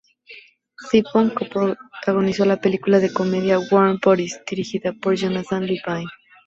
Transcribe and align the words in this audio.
Tipton 0.89 1.29
co-protagonizó 1.29 2.43
la 2.45 2.57
película 2.59 2.97
de 2.99 3.13
comedia 3.13 3.59
"Warm 3.59 3.99
Bodies", 4.03 4.41
dirigida 4.49 4.93
por 4.93 5.13
Jonathan 5.15 5.63
Levine. 5.67 6.09